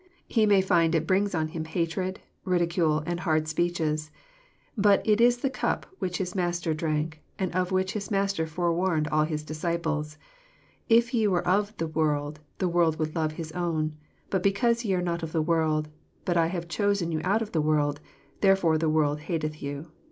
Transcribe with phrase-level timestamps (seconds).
[0.27, 4.09] He may find it brings on him hatred, ridicule, and hard speeches;
[4.75, 9.07] but it is the cup which his Master drank, and of which his Master forewarned
[9.09, 10.17] all His disciples.
[10.99, 13.95] —"If ye were of the world the world would love His own,
[14.31, 15.87] but because ye are not of the world,
[16.25, 18.01] but I have chosen you out of the world,
[18.39, 19.85] therefore the world hatcth you."